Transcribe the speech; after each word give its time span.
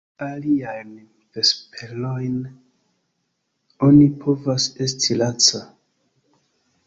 Aliajn 0.25 0.93
vesperojn 1.37 2.39
oni 3.89 4.07
povas 4.23 4.67
esti 4.87 5.19
laca. 5.23 5.63